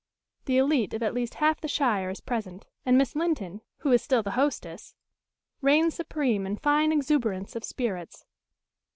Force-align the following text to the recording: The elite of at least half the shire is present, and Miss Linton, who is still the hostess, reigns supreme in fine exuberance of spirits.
The 0.45 0.57
elite 0.57 0.95
of 0.95 1.03
at 1.03 1.13
least 1.13 1.35
half 1.35 1.61
the 1.61 1.67
shire 1.67 2.09
is 2.09 2.21
present, 2.21 2.65
and 2.87 2.97
Miss 2.97 3.15
Linton, 3.15 3.61
who 3.77 3.91
is 3.91 4.01
still 4.01 4.23
the 4.23 4.31
hostess, 4.31 4.95
reigns 5.61 5.93
supreme 5.93 6.47
in 6.47 6.55
fine 6.57 6.91
exuberance 6.91 7.55
of 7.55 7.63
spirits. 7.63 8.25